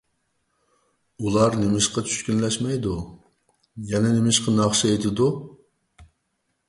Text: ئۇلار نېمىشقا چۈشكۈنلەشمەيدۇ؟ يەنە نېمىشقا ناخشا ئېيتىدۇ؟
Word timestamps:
ئۇلار 1.25 1.57
نېمىشقا 1.59 2.03
چۈشكۈنلەشمەيدۇ؟ 2.07 2.95
يەنە 3.93 4.15
نېمىشقا 4.17 4.55
ناخشا 4.61 4.91
ئېيتىدۇ؟ 4.95 5.33